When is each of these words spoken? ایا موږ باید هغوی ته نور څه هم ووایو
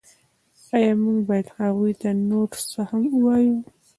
ایا 0.75 0.91
موږ 1.03 1.17
باید 1.29 1.47
هغوی 1.57 1.93
ته 2.01 2.09
نور 2.29 2.49
څه 2.71 2.81
هم 2.89 3.03
ووایو 3.11 3.55